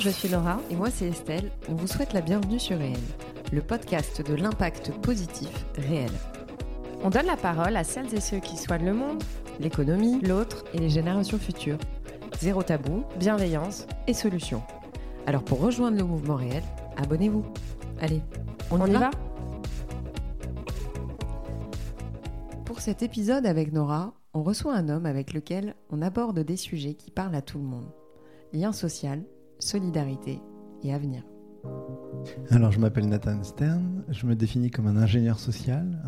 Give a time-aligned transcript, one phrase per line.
[0.00, 0.60] je suis Laura.
[0.70, 1.50] Et moi, c'est Estelle.
[1.68, 3.00] On vous souhaite la bienvenue sur Réel,
[3.52, 6.10] le podcast de l'impact positif réel.
[7.02, 9.22] On donne la parole à celles et ceux qui soignent le monde,
[9.58, 11.78] l'économie, l'autre et les générations futures.
[12.40, 14.62] Zéro tabou, bienveillance et solutions.
[15.26, 16.62] Alors pour rejoindre le mouvement réel,
[16.96, 17.44] abonnez-vous.
[18.00, 18.22] Allez,
[18.70, 19.10] on, y, va,
[22.64, 26.94] Pour cet épisode avec Nora, on reçoit un homme avec lequel on aborde des sujets
[26.94, 27.90] qui parlent à tout le monde.
[28.52, 29.24] Lien social,
[29.58, 30.40] solidarité
[30.82, 31.22] et avenir.
[32.50, 36.00] Alors, je m'appelle Nathan Stern, je me définis comme un ingénieur social.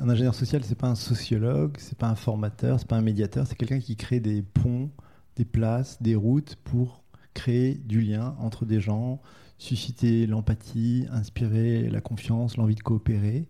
[0.00, 3.46] Un, ingénieur social, c'est pas un sociologue, c'est pas un formateur, c'est pas un médiateur,
[3.46, 4.90] c'est quelqu'un qui crée des ponts,
[5.36, 7.02] des places, des routes pour
[7.34, 9.20] créer du lien entre des gens,
[9.58, 13.46] susciter l'empathie, inspirer la confiance, l'envie de coopérer.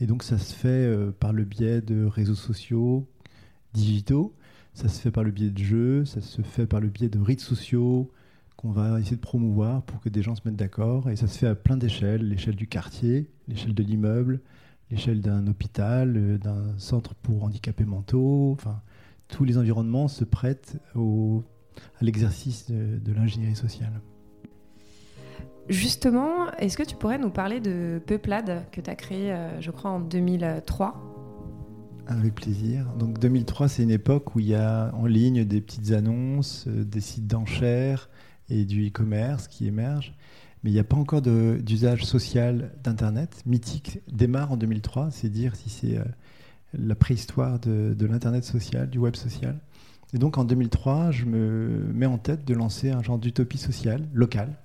[0.00, 3.08] Et donc, ça se fait euh, par le biais de réseaux sociaux
[3.72, 4.34] digitaux,
[4.74, 7.18] ça se fait par le biais de jeux, ça se fait par le biais de
[7.18, 8.10] rites sociaux,
[8.56, 11.10] qu'on va essayer de promouvoir pour que des gens se mettent d'accord.
[11.10, 14.40] Et ça se fait à plein d'échelles, l'échelle du quartier, l'échelle de l'immeuble,
[14.90, 18.52] l'échelle d'un hôpital, euh, d'un centre pour handicapés mentaux.
[18.52, 18.80] Enfin,
[19.28, 21.44] tous les environnements se prêtent au,
[22.00, 24.00] à l'exercice de, l'ingénierie sociale.
[25.68, 29.70] Justement, est-ce que tu pourrais nous parler de Peuplade que tu as créé, euh, je
[29.70, 31.12] crois, en 2003
[32.08, 32.86] avec plaisir.
[33.00, 36.84] Donc 2003, c'est une époque où il y a en ligne des petites annonces, euh,
[36.84, 38.08] des sites d'enchères,
[38.48, 40.14] et du e-commerce qui émerge.
[40.62, 43.42] Mais il n'y a pas encore d'usage social d'Internet.
[43.46, 46.04] Mythique démarre en 2003, c'est dire si c'est euh,
[46.74, 49.58] la préhistoire de, de l'Internet social, du web social.
[50.14, 54.08] Et donc en 2003, je me mets en tête de lancer un genre d'utopie sociale
[54.12, 54.56] locale.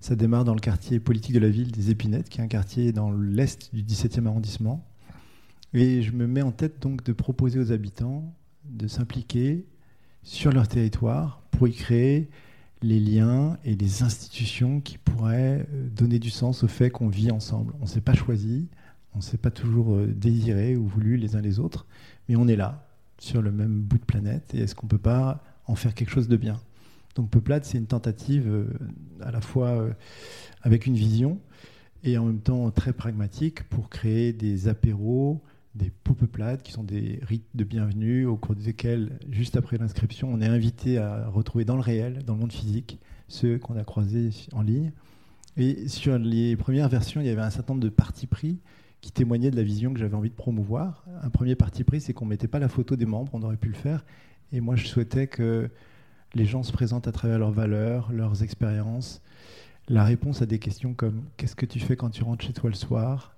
[0.00, 2.92] Ça démarre dans le quartier politique de la ville des Épinettes, qui est un quartier
[2.92, 4.84] dans l'est du 17e arrondissement.
[5.72, 8.32] Et je me mets en tête donc de proposer aux habitants
[8.64, 9.66] de s'impliquer
[10.22, 12.30] sur leur territoire pour y créer
[12.84, 17.30] les liens et les institutions qui pourraient euh, donner du sens au fait qu'on vit
[17.30, 17.72] ensemble.
[17.80, 18.68] On ne s'est pas choisi,
[19.14, 21.86] on ne s'est pas toujours euh, désiré ou voulu les uns les autres,
[22.28, 22.86] mais on est là,
[23.18, 26.10] sur le même bout de planète, et est-ce qu'on ne peut pas en faire quelque
[26.10, 26.60] chose de bien?
[27.14, 28.66] Donc Peuplade, c'est une tentative euh,
[29.20, 29.86] à la fois
[30.62, 31.38] avec une vision
[32.02, 35.40] et en même temps très pragmatique pour créer des apéros,
[35.74, 40.32] des pots peuplades qui sont des rites de bienvenue au cours desquels, juste après l'inscription,
[40.32, 42.98] on est invité à retrouver dans le réel, dans le monde physique,
[43.28, 44.92] ceux qu'on a croisés en ligne.
[45.56, 48.58] Et sur les premières versions, il y avait un certain nombre de partis pris
[49.00, 51.04] qui témoignaient de la vision que j'avais envie de promouvoir.
[51.22, 53.56] Un premier parti pris, c'est qu'on ne mettait pas la photo des membres, on aurait
[53.56, 54.04] pu le faire.
[54.52, 55.68] Et moi, je souhaitais que
[56.34, 59.22] les gens se présentent à travers leurs valeurs, leurs expériences,
[59.88, 62.70] la réponse à des questions comme qu'est-ce que tu fais quand tu rentres chez toi
[62.70, 63.33] le soir?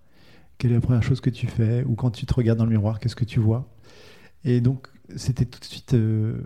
[0.59, 2.71] Quelle est la première chose que tu fais Ou quand tu te regardes dans le
[2.71, 3.69] miroir, qu'est-ce que tu vois?
[4.45, 6.41] Et donc, c'était tout de suite, euh,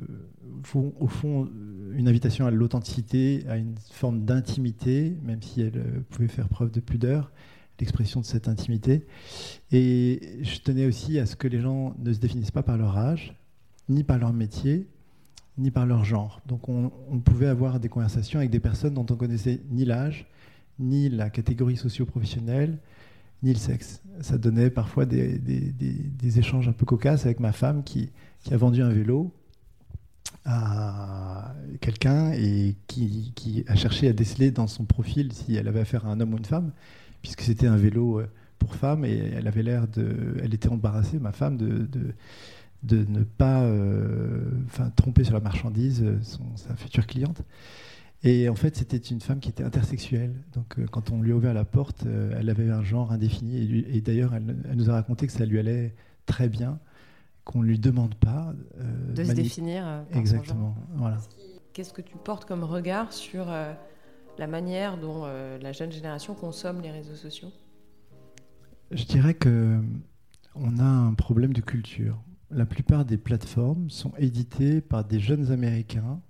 [0.75, 1.48] au fond,
[1.93, 6.71] une invitation à l'authenticité, à une forme d'intimité, même si elle euh, pouvait faire preuve
[6.71, 7.31] de pudeur,
[7.78, 9.06] l'expression de cette intimité.
[9.72, 12.97] Et je tenais aussi à ce que les gens ne se définissent pas par leur
[12.98, 13.34] âge,
[13.88, 14.87] ni par leur métier,
[15.56, 16.41] ni par leur genre.
[16.47, 20.27] Donc on, on pouvait avoir des conversations avec des personnes dont on connaissait ni l'âge,
[20.78, 22.78] ni la catégorie socio-professionnelle,
[23.43, 24.03] ni le sexe.
[24.21, 28.11] Ça donnait parfois des, des, échanges un peu cocasses avec ma femme qui,
[28.45, 29.33] qui a vendu un vélo
[30.45, 35.81] à quelqu'un et qui, qui, a cherché à déceler dans son profil si elle avait
[35.81, 36.73] affaire à un homme ou une femme,
[37.23, 40.37] puisque c'était un vélo euh, pour femme et elle avait l'air de.
[40.43, 42.15] Elle était embarrassée, ma femme, de, de,
[42.83, 44.45] de ne pas euh,
[44.97, 47.43] tromper sur la marchandise euh, son, sa future cliente.
[48.22, 50.34] Et en fait, c'était une femme qui était intersexuelle.
[50.53, 53.84] Donc, euh, quand on lui a ouvert la porte, euh, elle avait un genre indéfini.
[53.88, 55.94] Et, d'ailleurs, elle, nous a raconté que ça lui allait
[56.26, 56.78] très bien,
[57.44, 58.53] qu'on ne lui demande pas.
[58.78, 60.04] Euh, de se définir.
[60.12, 60.76] Exactement.
[60.97, 61.16] Voilà.
[61.72, 66.91] Qu'est-ce que tu portes comme regard sur la manière dont la jeune génération consomme les
[66.91, 67.48] réseaux sociaux?
[68.91, 69.80] Je dirais que
[70.56, 72.20] on a un problème de culture.
[72.50, 76.20] La plupart des plateformes sont éditées par des jeunes Américains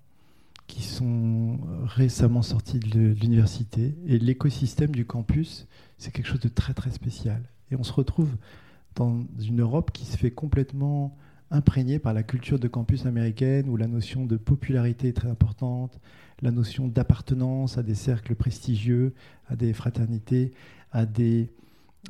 [0.71, 3.97] qui sont récemment sortis de l'université.
[4.07, 5.67] Et l'écosystème du campus,
[5.99, 7.43] c'est quelque chose de très très spécial.
[7.71, 8.31] Et on se retrouve
[8.95, 11.17] dans une Europe qui se fait complètement
[11.51, 15.99] imprégnée par la culture de campus américaine, où la notion de popularité est très importante,
[16.41, 19.13] la notion d'appartenance à des cercles prestigieux,
[19.49, 20.53] à des fraternités,
[20.93, 21.51] à des,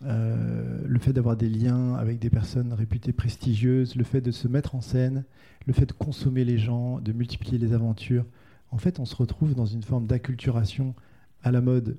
[0.05, 4.49] euh, le fait d'avoir des liens avec des personnes réputées prestigieuses, le fait de se
[4.49, 5.25] mettre en scène,
[5.67, 8.27] le fait de consommer les gens, de multiplier les aventures
[8.71, 10.95] en fait, on se retrouve dans une forme d'acculturation
[11.43, 11.99] à la mode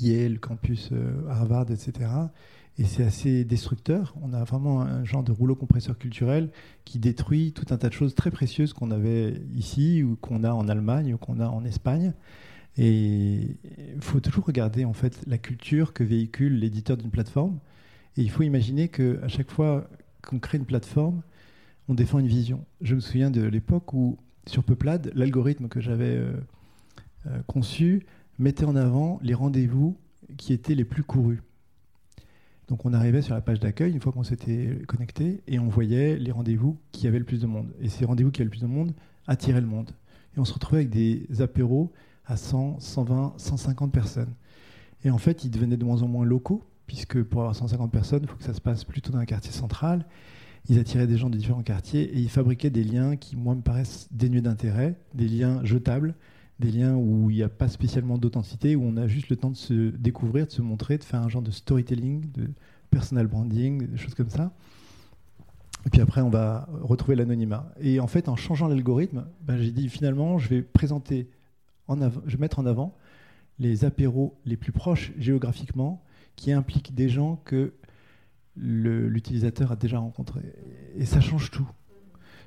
[0.00, 2.10] Yale, campus euh, Harvard, etc.
[2.78, 4.14] Et c'est assez destructeur.
[4.22, 6.50] On a vraiment un genre de rouleau compresseur culturel
[6.84, 10.52] qui détruit tout un tas de choses très précieuses qu'on avait ici, ou qu'on a
[10.52, 12.12] en Allemagne, ou qu'on a en Espagne.
[12.76, 13.56] Et
[13.94, 17.58] il faut toujours regarder en fait la culture que véhicule l'éditeur d'une plateforme.
[18.16, 19.88] Et il faut imaginer qu'à chaque fois
[20.22, 21.22] qu'on crée une plateforme,
[21.88, 22.64] on défend une vision.
[22.80, 26.32] Je me souviens de l'époque où sur Peuplade, l'algorithme que j'avais euh,
[27.26, 28.06] euh, conçu
[28.38, 29.96] mettait en avant les rendez-vous
[30.36, 31.42] qui étaient les plus courus.
[32.68, 36.16] Donc on arrivait sur la page d'accueil une fois qu'on s'était connecté et on voyait
[36.16, 37.72] les rendez-vous qui avaient le plus de monde.
[37.80, 38.92] Et ces rendez-vous qui avaient le plus de monde
[39.26, 39.90] attiraient le monde.
[40.36, 41.92] Et on se retrouvait avec des apéros
[42.26, 44.32] à 100, 120, 150 personnes.
[45.04, 48.22] Et en fait, ils devenaient de moins en moins locaux, puisque pour avoir 150 personnes,
[48.22, 50.06] il faut que ça se passe plutôt dans un quartier central.
[50.68, 53.60] Ils attiraient des gens de différents quartiers et ils fabriquaient des liens qui, moi, me
[53.60, 56.14] paraissent dénués d'intérêt, des liens jetables,
[56.58, 59.50] des liens où il n'y a pas spécialement d'authenticité, où on a juste le temps
[59.50, 62.48] de se découvrir, de se montrer, de faire un genre de storytelling, de
[62.90, 64.52] personal branding, des choses comme ça.
[65.86, 67.70] Et puis après, on va retrouver l'anonymat.
[67.80, 71.28] Et en fait, en changeant l'algorithme, ben, j'ai dit finalement, je vais présenter,
[71.88, 72.96] je vais mettre en avant
[73.58, 76.02] les apéros les plus proches géographiquement,
[76.36, 77.74] qui impliquent des gens que
[78.56, 80.42] l'utilisateur a déjà rencontrés.
[80.96, 81.68] Et ça change tout.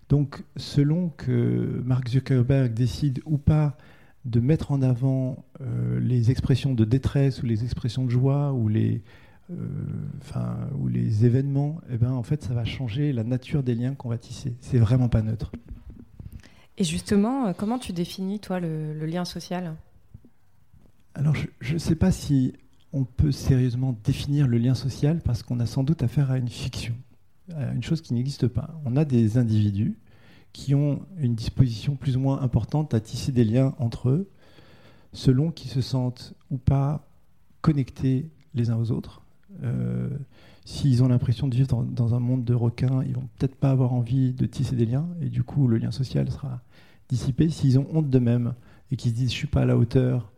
[0.10, 3.78] Donc, selon que Mark Zuckerberg décide ou pas
[4.26, 8.68] de mettre en avant euh, les expressions de détresse ou les expressions de joie ou
[8.68, 9.02] les,
[9.52, 9.56] euh,
[10.22, 13.96] enfin, ou les événements, eh ben, en fait, ça va changer la nature des liens
[13.96, 14.56] qu'on va tisser.
[14.60, 15.52] C'est vraiment pas neutre.
[16.78, 19.76] Et justement, euh, comment tu définis, toi, le, lien social?
[21.16, 22.54] Alors, je ne sais pas si
[22.98, 26.50] on peut sérieusement définir le lien social parce qu'on a sans doute affaire à une
[26.50, 26.96] fiction,
[27.56, 28.72] à une chose qui n'existe pas.
[28.86, 30.00] On a des individus
[30.52, 34.30] qui ont une disposition plus ou moins importante à tisser des liens entre eux,
[35.14, 37.08] selon qu'ils se sentent ou pas
[37.62, 39.22] connectés les uns aux autres.
[39.64, 40.10] Euh,
[40.66, 43.94] s'ils ont l'impression de vivre dans, un monde de requins, ils vont peut-être pas avoir
[43.94, 46.62] envie de tisser des liens, et du coup le lien social sera
[47.10, 47.50] dissipé.
[47.50, 48.56] S'ils ont honte d'eux-mêmes
[48.92, 50.32] et qu'ils se disent je suis pas à la hauteur,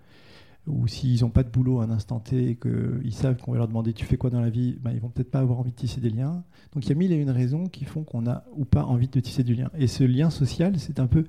[0.69, 3.57] ou s'ils n'ont pas de boulot à un instant T et qu'ils savent qu'on va
[3.57, 5.71] leur demander tu fais quoi dans la vie, ben, ils vont peut-être pas avoir envie
[5.71, 6.43] de tisser des liens.
[6.73, 9.07] Donc il y a mille et une raisons qui font qu'on a ou pas envie
[9.07, 9.69] de tisser du lien.
[9.77, 11.25] Et ce lien social, c'est un peu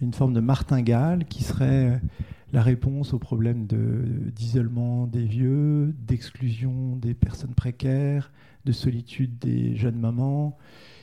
[0.00, 2.00] une forme de martingale qui serait
[2.52, 8.32] la réponse au problème d'isolement des vieux, d'exclusion des personnes précaires,
[8.64, 10.56] de solitude des jeunes mamans.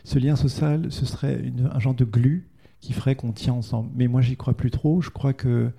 [0.03, 2.49] Ce lien social, ce serait un genre de glu
[2.79, 3.89] qui ferait qu'on tient ensemble.
[3.95, 5.01] Mais moi, j'y crois plus trop.
[5.01, 5.71] Je crois que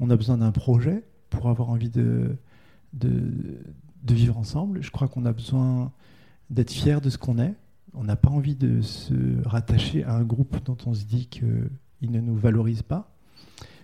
[0.00, 2.36] on a besoin d'un projet pour avoir envie de,
[2.92, 3.58] de,
[4.08, 4.82] vivre ensemble.
[4.82, 5.90] Je crois qu'on a besoin
[6.50, 7.54] d'être fier de ce qu'on est.
[7.94, 9.14] On n'a pas envie de se
[9.46, 11.70] rattacher à un groupe dont on se dit qu'il
[12.02, 13.10] ne nous valorise pas.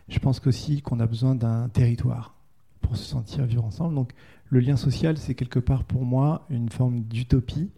[0.08, 2.34] Je pense aussi qu'on a besoin d'un territoire
[2.80, 3.94] pour se sentir vivre ensemble.
[3.94, 4.12] Donc
[4.48, 7.70] le lien social, c'est quelque part pour moi une forme d'utopie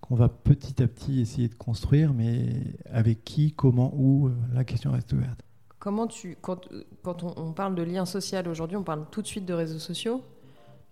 [0.00, 2.48] qu'on va petit à petit essayer de construire, mais
[2.90, 5.44] avec qui, comment, où, euh, la question reste ouverte.
[5.80, 6.68] Comment tu, quand,
[7.02, 10.22] quand on, parle de lien social aujourd'hui, on parle tout de suite de réseaux sociaux.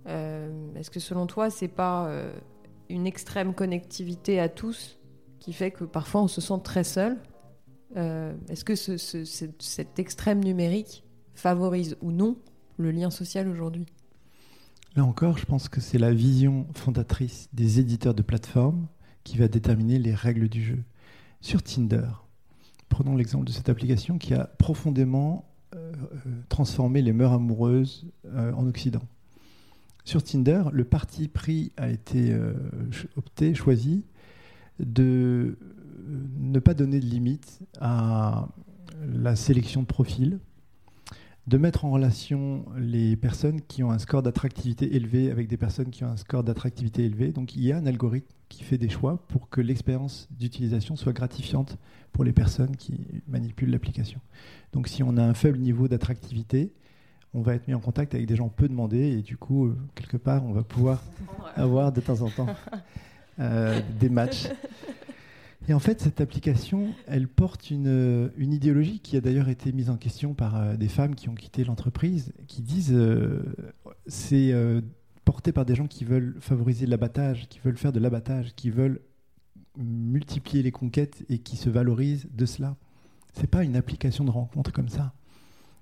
[0.06, 2.32] Euh, est-ce que selon toi, c'est pas euh,
[2.88, 4.98] une extrême connectivité à tous
[5.40, 7.18] qui fait que parfois on se sent très seul?
[7.96, 8.96] Euh, Est-ce que ce,
[9.58, 11.04] cet extrême numérique
[11.34, 12.38] favorise ou non
[12.78, 13.84] le lien social aujourd'hui?
[14.96, 18.86] Là encore, je pense que c'est la vision fondatrice des éditeurs de plateformes
[19.22, 20.82] qui va déterminer les règles du jeu.
[21.42, 22.08] Sur Tinder,
[22.98, 25.44] Prenons l'exemple de cette application qui a profondément
[25.76, 29.04] euh, euh, transformé les mœurs amoureuses euh, en Occident.
[30.04, 32.36] Sur Tinder, le parti pris a été
[33.16, 34.02] opté, choisi,
[34.80, 35.56] de
[36.40, 38.48] ne pas donner de limite à
[39.06, 40.40] la sélection de profils,
[41.48, 45.88] de mettre en relation les personnes qui ont un score d'attractivité élevé avec des personnes
[45.88, 47.32] qui ont un score d'attractivité élevé.
[47.32, 51.14] Donc il y a un algorithme qui fait des choix pour que l'expérience d'utilisation soit
[51.14, 51.78] gratifiante
[52.12, 54.20] pour les personnes qui manipulent l'application.
[54.74, 56.70] Donc si on a un faible niveau d'attractivité,
[57.32, 59.76] on va être mis en contact avec des gens peu demandés et du coup, euh,
[59.94, 61.02] quelque part, on va pouvoir
[61.56, 62.48] avoir de temps en temps
[63.38, 64.48] euh, des matchs.
[65.66, 69.90] Et en fait, cette application, elle porte une, une idéologie qui a d'ailleurs été mise
[69.90, 72.96] en question par euh, des femmes qui ont quitté l'entreprise, qui disent
[74.06, 74.54] c'est
[75.24, 79.00] porté par des gens qui veulent favoriser l'abattage, qui veulent faire de l'abattage, qui veulent
[79.76, 82.76] multiplier les conquêtes et qui se valorisent de cela.
[83.34, 85.12] C'est pas une application de rencontre comme ça.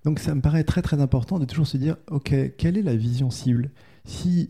[0.04, 2.97] Donc ça me paraît très très important de toujours se dire, ok, quelle est la
[2.97, 3.71] vision cible?
[4.04, 4.49] Si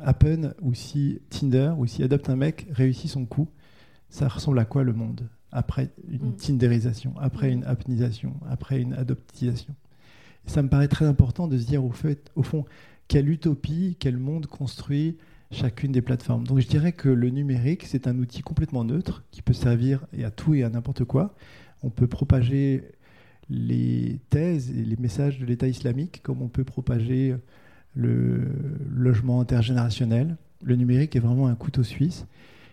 [0.00, 3.48] Appen ou si Tinder ou si Adopte un mec réussit son coup,
[4.10, 6.36] ça ressemble à quoi le monde après une mm.
[6.36, 7.52] Tinderisation, après mm.
[7.52, 9.74] une appnisation, après une adoptisation?
[10.46, 12.64] Ça me paraît très important de se dire au, fait, au fond,
[13.06, 15.16] quelle utopie, quel monde construit
[15.50, 16.46] chacune des plateformes.
[16.46, 20.30] Donc je dirais que le numérique, c'est un outil complètement neutre qui peut servir à
[20.30, 21.34] tout et à n'importe quoi.
[21.82, 22.84] On peut propager
[23.48, 27.34] les thèses et les messages de l'État islamique, comme on peut propager
[27.94, 28.46] le
[28.90, 30.36] logement intergénérationnel.
[30.62, 32.26] Le numérique est vraiment un couteau suisse.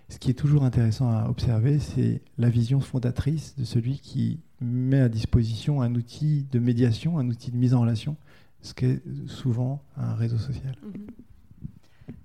[0.09, 5.01] Ce qui est toujours intéressant à observer, c'est la vision fondatrice de celui qui met
[5.01, 8.15] à disposition un outil de médiation, un outil de mise en relation,
[8.61, 10.75] ce qu'est souvent un réseau social.
[10.83, 11.07] Mhm.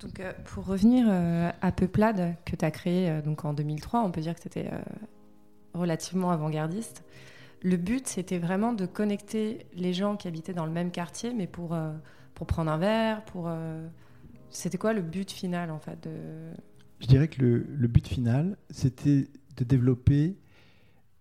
[0.00, 4.02] Donc, euh, pour revenir euh, à Peuplade, que tu as créé euh, donc en 2003,
[4.02, 4.70] on peut dire que c'était
[5.74, 7.04] relativement avant-gardiste.
[7.62, 11.46] Le but, c'était vraiment de connecter les gens qui habitaient dans le même quartier, mais
[11.46, 11.76] pour,
[12.34, 13.50] pour prendre un verre, pour...
[14.48, 16.10] C'était quoi le but final, en fait de...
[17.00, 20.36] Je dirais que le, but final, c'était de développer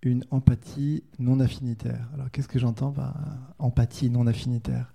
[0.01, 2.09] une empathie non affinitaire.
[2.13, 3.15] Alors, qu'est-ce que j'entends par
[3.59, 4.93] empathie non affinitaire?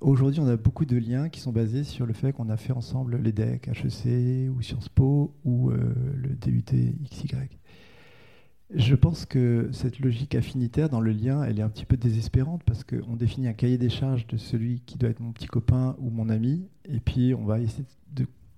[0.00, 2.72] Aujourd'hui, on a beaucoup de liens qui sont basés sur le fait qu'on a fait
[2.72, 6.64] ensemble l'EDEC, HEC ou Sciences Po ou euh, le DUT
[7.04, 7.28] XY.
[8.74, 12.62] Je pense que cette logique affinitaire dans le lien, elle est un petit peu désespérante
[12.64, 15.94] parce qu'on définit un cahier des charges de celui qui doit être mon petit copain
[16.00, 18.26] ou mon ami, et puis on va essayer de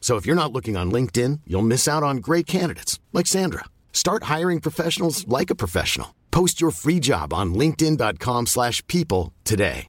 [0.00, 3.64] So if you're not looking on LinkedIn, you'll miss out on great candidates like Sandra.
[3.92, 6.14] Start hiring professionals like a professional.
[6.30, 9.86] Post your free job on linkedin.com/people today.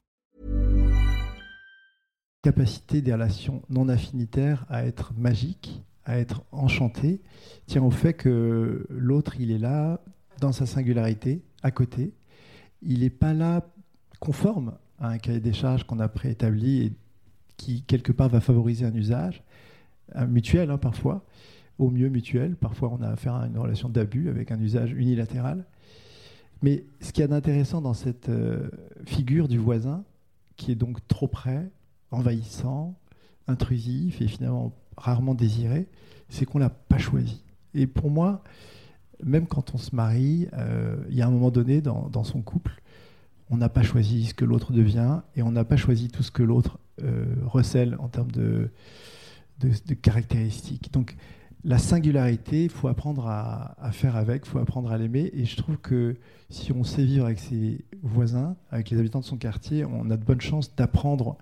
[2.42, 7.20] capacité des relations non affinitaires à être magiques, à être enchantées,
[7.66, 10.00] tient au fait que l'autre, il est là
[10.40, 12.14] dans sa singularité, à côté.
[12.82, 13.66] Il n'est pas là
[14.20, 16.92] conforme à un cahier des charges qu'on a préétabli et
[17.56, 19.42] qui, quelque part, va favoriser un usage,
[20.28, 21.24] mutuel hein, parfois,
[21.78, 22.56] au mieux mutuel.
[22.56, 25.64] Parfois, on a affaire à une relation d'abus avec un usage unilatéral.
[26.62, 28.68] Mais ce qui est d'intéressant dans cette euh,
[29.06, 30.04] figure du voisin,
[30.56, 31.70] qui est donc trop près,
[32.10, 32.98] envahissant,
[33.46, 35.86] intrusif et finalement rarement désiré,
[36.28, 37.42] c'est qu'on l'a pas choisi.
[37.74, 38.42] Et pour moi,
[39.24, 42.82] même quand on se marie, euh, il y a un moment donné dans, son couple,
[43.48, 46.30] on n'a pas choisi ce que l'autre devient et on n'a pas choisi tout ce
[46.30, 48.70] que l'autre euh, recèle en termes de,
[49.60, 50.92] de, caractéristiques.
[50.92, 51.16] Donc
[51.64, 55.30] la singularité, il faut apprendre à, faire avec, il faut apprendre à l'aimer.
[55.34, 56.16] Et je trouve que
[56.48, 60.16] si on sait vivre avec ses voisins, avec les habitants de son quartier, on a
[60.16, 61.36] de bonnes chances d'apprendre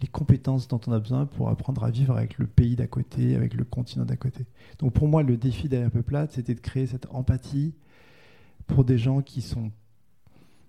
[0.00, 3.36] les compétences dont on a besoin pour apprendre à vivre avec le pays d'à côté,
[3.36, 4.44] avec le continent d'à côté.
[4.78, 7.74] Donc pour moi, le défi derrière Peuplade, c'était de créer cette empathie
[8.66, 9.70] pour des gens qui sont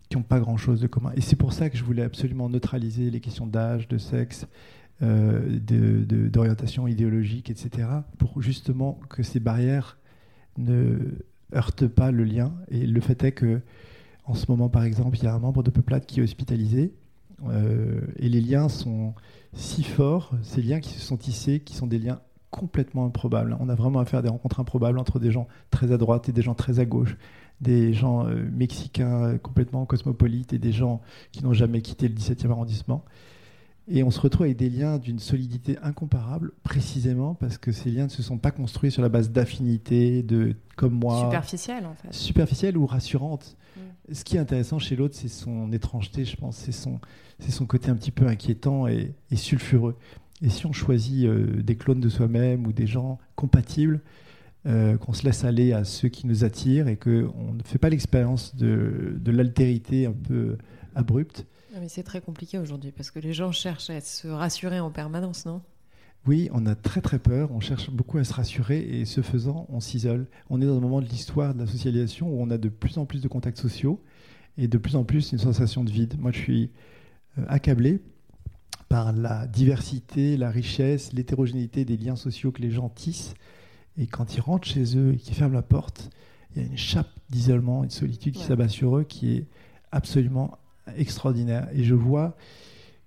[0.09, 1.11] qui n'ont pas grand-chose de commun.
[1.15, 4.45] Et c'est pour ça que je voulais absolument neutraliser les questions d'âge, de sexe,
[5.01, 7.87] d'orientation idéologique, etc.,
[8.17, 9.97] pour justement que ces barrières
[10.57, 10.97] ne
[11.53, 12.53] heurtent pas le lien.
[12.69, 13.61] Et le fait est que,
[14.25, 16.93] en ce moment, par exemple, il y a un membre de Peuplade qui est hospitalisé
[17.47, 19.13] euh, et les liens sont
[19.53, 23.57] si forts, ces liens qui se sont tissés, qui sont des liens complètement improbables.
[23.59, 26.31] On a vraiment affaire à des rencontres improbables entre des gens très à droite et
[26.31, 27.17] des gens très à gauche,
[27.61, 32.15] des gens euh, mexicains euh, complètement cosmopolites et des gens qui n'ont jamais quitté le
[32.15, 33.03] 17e arrondissement.
[33.87, 38.05] Et on se retrouve avec des liens d'une solidité incomparable, précisément parce que ces liens
[38.05, 41.25] ne se sont pas construits sur la base d'affinités, de comme moi.
[41.25, 42.11] Superficielle, en fait.
[42.11, 43.55] Superficielle ou rassurante.
[43.75, 44.13] Mm.
[44.13, 46.57] Ce qui est intéressant chez l'autre, c'est son étrangeté, je pense.
[46.57, 46.99] C'est son,
[47.47, 49.97] son côté un petit peu inquiétant et, sulfureux.
[50.41, 54.01] Et si on choisit euh, des clones de soi-même ou des gens compatibles,
[54.65, 57.89] euh, qu'on se laisse aller à ceux qui nous attirent et qu'on ne fait pas
[57.89, 60.57] l'expérience de, de l'altérité un peu
[60.95, 64.91] abrupte, mais c'est très compliqué aujourd'hui parce que les gens cherchent à se rassurer en
[64.91, 65.61] permanence, non?
[66.27, 69.67] Oui, on a très très peur, on cherche beaucoup à se rassurer et ce faisant,
[69.69, 70.27] on s'isole.
[70.49, 72.97] On est dans un moment de l'histoire de la socialisation où on a de plus
[72.97, 74.01] en plus de contacts sociaux
[74.57, 76.19] et de plus en plus une sensation de vide.
[76.19, 76.71] Moi, je suis
[77.37, 78.01] euh, accablé
[78.89, 83.35] par la diversité, la richesse, l'hétérogénéité des liens sociaux que les gens tissent.
[83.97, 86.09] Et quand ils rentrent chez eux et qu'ils ferment la porte,
[86.55, 89.47] il y a une chape d'isolement, une solitude qui s'abat sur eux qui est
[89.91, 90.57] absolument
[90.97, 91.67] extraordinaire.
[91.73, 92.35] Et je vois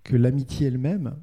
[0.04, 1.16] que l'amitié elle-même,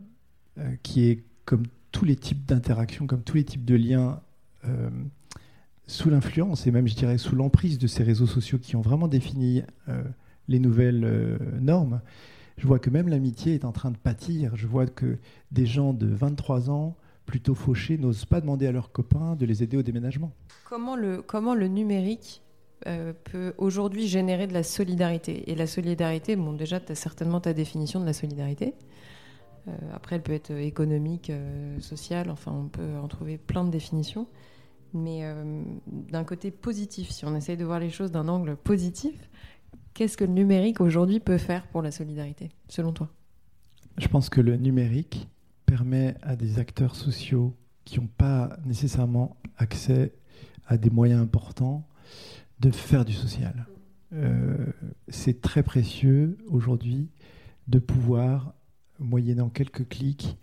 [0.57, 4.21] euh, qui est comme tous les types d'interactions, comme tous les types de liens,
[4.67, 4.89] euh,
[5.87, 9.07] sous l'influence et même, je dirais, sous l'emprise de ces réseaux sociaux qui ont vraiment
[9.07, 10.03] défini euh,
[10.47, 12.01] les nouvelles normes,
[12.57, 14.55] je vois que même l'amitié est en train de pâtir.
[14.55, 15.17] Je vois que
[15.51, 16.95] des gens de 23 ans,
[17.25, 20.31] plutôt fauchés, n'osent pas demander à leurs copains de les aider au déménagement.
[20.69, 22.41] Comment le, comment le numérique
[22.87, 25.49] euh, peut aujourd'hui générer de la solidarité.
[25.49, 28.75] Et la solidarité, bon, déjà, tu as certainement ta définition de la solidarité.
[29.67, 33.71] Euh, après, elle peut être économique, euh, sociale, enfin, on peut en trouver plein de
[33.71, 34.27] définitions.
[34.93, 35.23] Mais
[35.87, 39.29] d'un côté positif, si on essaye de voir les choses d'un angle positif,
[39.93, 43.09] qu'est-ce que le numérique aujourd'hui peut faire pour la solidarité, selon toi?
[43.97, 45.27] Je pense que le numérique
[45.65, 50.13] permet à des acteurs sociaux qui n'ont pas nécessairement accès
[50.65, 51.85] à des moyens importants
[52.59, 53.67] de faire du social.
[54.13, 54.55] Euh,
[55.07, 57.09] c'est très précieux aujourd'hui
[57.67, 58.53] de pouvoir,
[58.99, 60.37] moyennant quelques clics,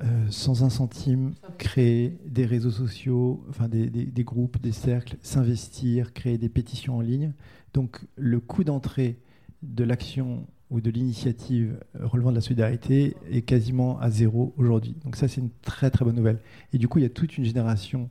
[0.00, 6.12] euh, sans un centime, créer des réseaux sociaux, enfin des, des groupes, des cercles, s'investir,
[6.12, 7.32] créer des pétitions en ligne.
[7.74, 9.20] Donc le coût d'entrée
[9.62, 14.94] de l'action ou de l'initiative relevant de la solidarité est quasiment à zéro aujourd'hui.
[15.04, 16.40] Donc ça, c'est une très très bonne nouvelle.
[16.72, 18.10] Et du coup, il y a toute une génération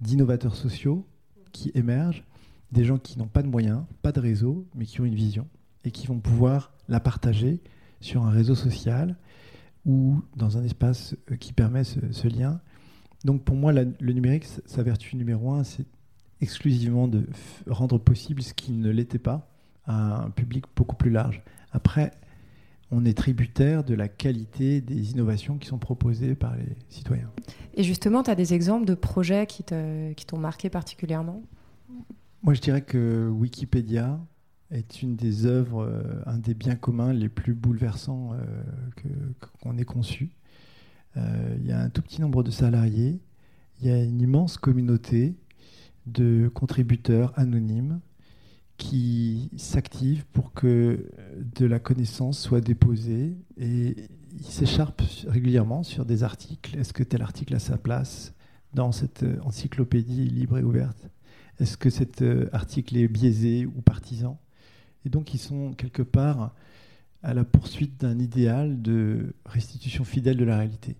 [0.00, 1.06] d'innovateurs sociaux
[1.52, 2.24] qui émergent,
[2.72, 5.46] des gens qui n'ont pas de moyens, pas de réseau, mais qui ont une vision
[5.84, 7.60] et qui vont pouvoir la partager
[8.00, 9.16] sur un réseau social
[9.86, 12.60] ou dans un espace euh, qui permet ce, lien.
[13.24, 15.86] Donc pour moi, le numérique, sa vertu numéro un, c'est
[16.40, 17.26] exclusivement de
[17.66, 19.48] rendre possible ce qui ne l'était pas
[19.84, 21.42] à un public beaucoup plus large.
[21.72, 22.12] Après,
[22.90, 27.30] on est tributaire de la qualité des innovations qui sont proposées par les citoyens.
[27.74, 31.42] Et justement, tu as des exemples de projets qui t'ont marqué particulièrement?
[32.42, 34.18] Moi, je dirais que Wikipédia
[34.70, 39.10] est une des œuvres, euh, un des biens communs les plus bouleversants euh,
[39.60, 40.30] qu'on ait conçus.
[41.18, 43.20] Euh, il y a un tout petit nombre de salariés,
[43.80, 45.36] il y a une immense communauté
[46.06, 48.00] de contributeurs anonymes
[48.78, 56.22] qui s'active pour que de la connaissance soit déposée et il s'écharpe régulièrement sur des
[56.22, 56.78] articles.
[56.78, 58.32] Est-ce que tel article a sa place
[58.72, 61.10] dans cette encyclopédie libre et ouverte?
[61.60, 64.40] Est-ce que cet euh, article est biaisé ou partisan?
[65.04, 66.54] Et donc ils sont quelque part
[67.22, 70.96] à la poursuite d'un idéal de restitution fidèle de la réalité.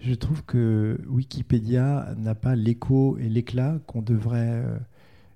[0.00, 4.78] Je trouve que Wikipédia n'a pas l'écho et l'éclat qu'on devrait euh,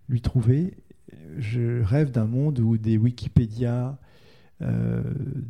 [0.09, 0.75] lui trouver
[1.39, 3.99] je rêve d'un monde où des Wikipédia
[4.63, 5.03] euh,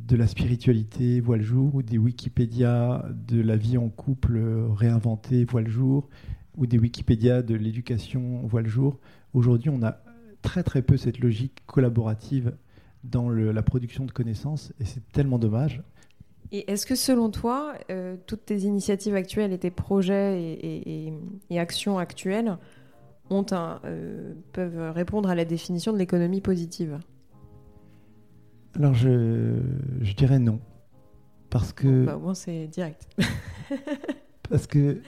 [0.06, 4.38] de la spiritualité voient le jour, où des Wikipédia de la vie en couple
[4.74, 6.08] réinventée voient le jour,
[6.56, 8.98] ou des Wikipédia de l'éducation voient le jour.
[9.34, 9.98] Aujourd'hui, on a
[10.42, 12.56] très très peu cette logique collaborative
[13.04, 15.82] dans la production de connaissances, et c'est tellement dommage.
[16.52, 20.40] Et est-ce que selon toi, euh, toutes tes initiatives actuelles et tes projets
[21.50, 22.56] et actions actuelles
[23.30, 26.98] ont euh, peuvent répondre à la définition de l'économie positive?
[28.74, 29.58] Alors je,
[30.00, 30.60] je, dirais non.
[31.50, 32.04] Parce que.
[32.04, 33.08] Bah, au moins c'est direct.
[34.48, 35.00] parce que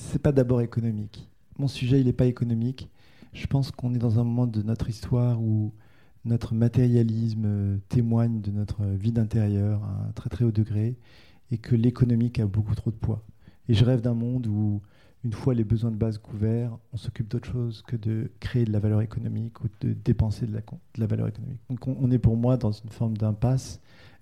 [0.00, 1.28] c'est pas d'abord économique.
[1.58, 2.88] Mon sujet, il n'est pas économique.
[3.32, 5.72] Je pense qu'on est dans un moment de notre histoire où
[6.24, 10.96] notre matérialisme euh, témoigne de notre vie d'intérieur à un très très haut degré
[11.50, 13.24] et que l'économique a beaucoup trop de poids.
[13.68, 14.80] Et je rêve d'un monde où
[15.22, 18.72] une fois les besoins de base couverts, on s'occupe d'autre chose que de créer de
[18.72, 20.60] la valeur économique ou de dépenser de
[20.96, 21.60] la, valeur économique.
[21.68, 23.80] Donc on, est pour moi dans une forme d'impasse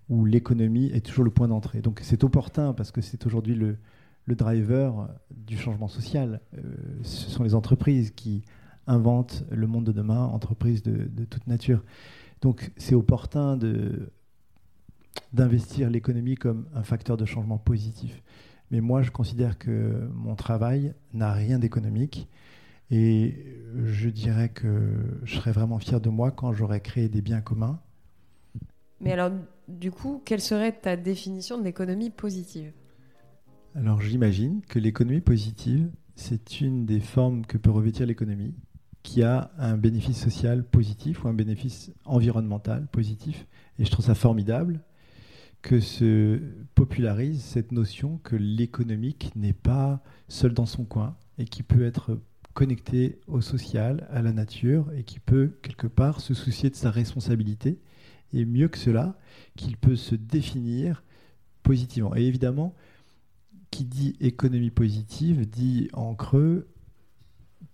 [0.09, 1.81] où l'économie est toujours le point d'entrée.
[1.81, 3.79] Donc c'est opportun parce que c'est aujourd'hui le,
[4.35, 6.41] driver du changement social.
[6.57, 6.61] Euh,
[7.03, 8.45] ce sont les entreprises qui
[8.87, 11.83] inventent le monde de demain, entreprises de, de toute nature.
[12.41, 13.59] Donc c'est opportun
[15.33, 18.23] d'investir l'économie comme un facteur de changement positif.
[18.71, 22.29] Mais moi, je considère que mon travail n'a rien d'économique.
[22.91, 23.45] Et
[23.85, 27.81] je dirais que je serais vraiment fier de moi quand j'aurais créé des biens communs.
[29.01, 29.31] Mais alors,
[29.69, 32.73] du coup, quelle serait ta définition de l'économie positive?
[33.75, 38.55] Alors, j'imagine que l'économie positive, c'est une des formes que peut revêtir l'économie,
[39.03, 43.47] qui a un bénéfice social positif ou un bénéfice environnemental positif.
[43.79, 44.81] Et je trouve ça formidable
[45.63, 46.41] que se
[46.75, 52.19] popularise cette notion que l'économique n'est pas seul dans son coin et qui peut être
[52.55, 56.91] connecté au social, à la nature et qui peut quelque part se soucier de sa
[56.91, 57.79] responsabilité
[58.33, 59.17] et mieux que cela,
[59.57, 61.05] qu'il peut se définir
[61.63, 62.15] positivement.
[62.17, 62.75] Et évidemment,
[63.79, 66.67] qui dit économie positive dit en creux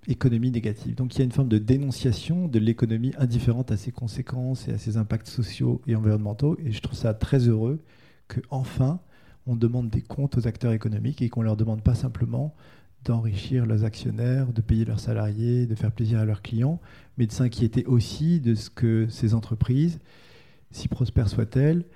[0.07, 0.95] économie négative.
[0.97, 4.73] Donc il y a une forme de dénonciation de l'économie indifférente à ses conséquences et
[4.73, 6.59] à ses impacts sociaux et environnementaux.
[6.62, 7.81] Et je trouve ça très heureux
[8.29, 9.01] qu'enfin
[9.47, 12.55] on demande des comptes aux acteurs économiques et qu'on leur demande pas simplement
[13.03, 16.83] d'enrichir leurs actionnaires, de payer leurs salariés, de faire plaisir à leurs clients,
[17.17, 20.01] mais de s'inquiéter aussi de ce que ces entreprises,
[20.71, 21.87] si prospères soient-elles,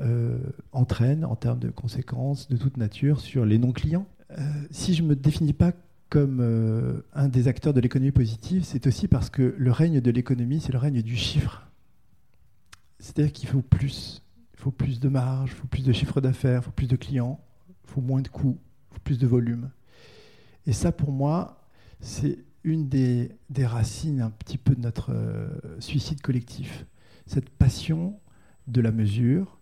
[0.00, 0.38] euh,
[0.70, 4.06] entraînent en termes de conséquences de toute nature sur les non-clients.
[4.30, 5.72] Euh, si je ne me définis pas
[6.08, 10.10] comme euh, un des acteurs de l'économie positive, c'est aussi parce que le règne de
[10.12, 11.66] l'économie, c'est le règne du chiffre.
[13.00, 14.22] C'est-à-dire qu'il faut plus.
[14.54, 16.96] Il faut plus de marge, il faut plus de chiffre d'affaires, il faut plus de
[16.96, 18.58] clients, il faut moins de coûts,
[18.90, 19.70] il faut plus de volume.
[20.66, 21.68] Et ça, pour moi,
[22.00, 25.12] c'est une des, racines un petit peu de notre
[25.80, 26.86] suicide collectif.
[27.26, 28.18] Cette passion
[28.68, 29.57] de la mesure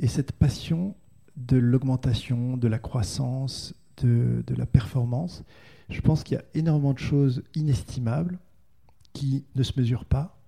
[0.00, 0.94] et cette passion
[1.36, 5.44] de l'augmentation, de la croissance, de, la performance.
[5.88, 8.38] Je pense qu'il y a énormément de choses inestimables
[9.12, 10.38] qui ne se mesurent pas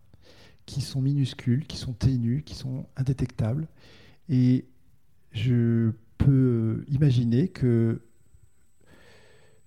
[0.70, 3.66] qui sont minuscules, qui sont ténus, qui sont indétectables.
[4.28, 4.66] Et
[5.32, 8.02] je peux imaginer que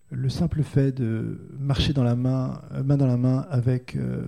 [0.10, 4.24] le simple fait de marcher main, main dans la main avec euh,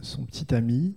[0.00, 0.96] son petit ami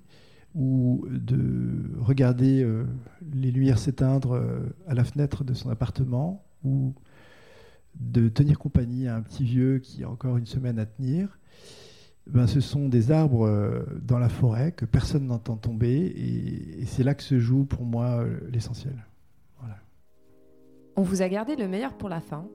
[0.59, 2.85] ou de regarder euh,
[3.33, 6.93] les lumières s'éteindre euh, à la fenêtre de son appartement ou
[7.95, 11.39] de tenir compagnie à un petit vieux qui a encore une semaine à tenir,
[12.27, 17.03] ben, ce sont des arbres euh, dans la forêt que personne n'entend tomber et, c'est
[17.03, 19.05] là que se joue pour moi l'essentiel.
[19.59, 19.77] Voilà.
[20.97, 22.45] On vous a gardé le meilleur pour la fin.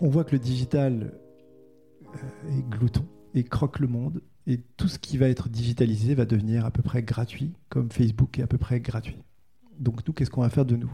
[0.00, 1.12] On voit que le digital
[2.48, 6.64] est glouton et croque le monde et tout ce qui va être digitalisé va devenir
[6.66, 9.22] à peu près gratuit comme Facebook est à peu près gratuit.
[9.78, 10.92] Donc nous, qu'est-ce qu'on va faire de nous?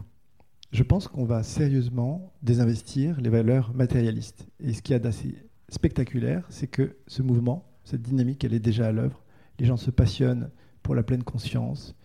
[0.71, 4.47] Je pense qu'on va sérieusement désinvestir les valeurs matérialistes.
[4.59, 5.35] Et ce qu'il y a d'assez
[5.67, 9.23] spectaculaire, c'est que ce mouvement cette dynamique, elle est déjà à l'œuvre.
[9.57, 10.51] Les gens se passionnent
[10.83, 11.95] pour la pleine conscience,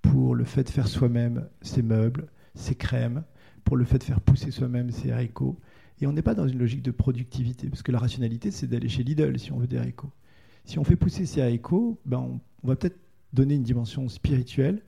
[0.00, 3.24] pour le fait de faire soi-même ses meubles, ses crèmes,
[3.64, 5.58] pour le fait de faire pousser soi-même ses haricots.
[6.00, 8.88] Et on n'est pas dans une logique de productivité, parce que la rationalité, c'est d'aller
[8.88, 10.12] chez Lidl si on veut des haricots.
[10.64, 12.98] Si on fait pousser ces haricots, ben on, on va peut-être
[13.32, 14.82] donner une dimension spirituelle,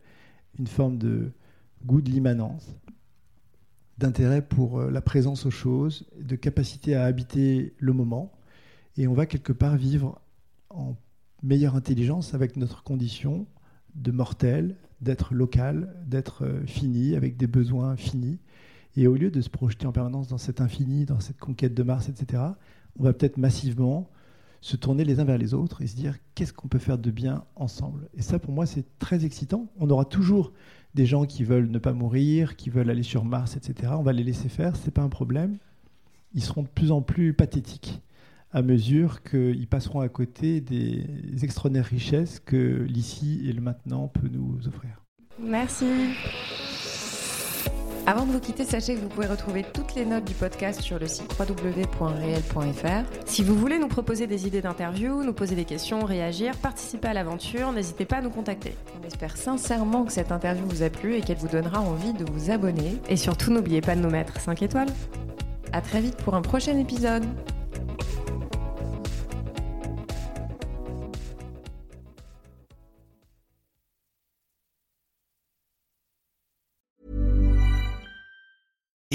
[0.59, 1.33] une forme de
[1.85, 2.77] goût de l'immanence,
[3.99, 8.33] d'intérêt pour euh, la présence aux choses, de capacité à habiter le moment.
[8.97, 10.21] Et on va quelque part vivre
[10.71, 10.97] en
[11.43, 13.47] meilleure intelligence avec notre condition
[13.95, 18.39] de mortel, d'être local, d'être euh, fini, avec des besoins finis.
[18.97, 21.83] Et au lieu de se projeter en permanence dans cet infini, dans cette conquête de
[21.83, 22.43] Mars, etc.,
[22.99, 24.09] on va peut-être massivement
[24.61, 27.11] se tourner les uns vers les autres et se dire qu'est-ce qu'on peut faire de
[27.11, 28.09] bien ensemble?
[28.15, 29.67] Et ça, pour moi, c'est très excitant.
[29.79, 30.53] On aura toujours
[30.95, 33.93] des gens qui veulent ne pas mourir, qui veulent aller sur Mars, etc.
[33.97, 35.59] On va les laisser faire, ce n'est pas un problème.
[36.35, 38.01] Ils seront de plus en plus pathétiques
[38.53, 41.05] à mesure qu'ils passeront à côté des
[41.43, 45.03] extraordinaires richesses que l'ici et le maintenant peut nous offrir.
[45.39, 45.85] Merci.
[48.09, 50.97] Avant de vous quitter, sachez que vous pouvez retrouver toutes les notes du podcast sur
[51.01, 53.05] le site www.réel.fr.
[53.25, 57.15] Si vous voulez nous proposer des idées d'interview, nous poser des questions, réagir, participer à
[57.15, 58.77] l'aventure, n'hésitez pas à nous contacter.
[59.03, 62.25] On espère sincèrement que cette interview vous a plu et qu'elle vous donnera envie de
[62.31, 63.01] vous abonner.
[63.09, 64.91] Et surtout, n'oubliez pas de nous mettre 5 étoiles.
[65.73, 67.25] À très vite pour un prochain épisode.